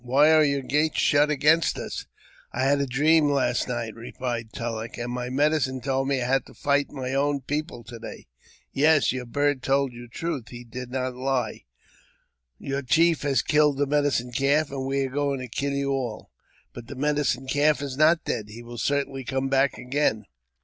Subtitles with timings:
[0.03, 2.07] Why are your gates shut against us?"
[2.55, 6.47] I had a dream last night," replied Tulleck," and my medi cine told me I had
[6.47, 8.25] to fight my own people to day.""
[8.73, 11.65] Yes, your bird told you truth; he did not lie.
[12.57, 16.31] Your chief has killed the Medicine Calf, and we are going to kill you all.""
[16.73, 20.25] But the Medicine Calf is not dead; he will certainly come back again."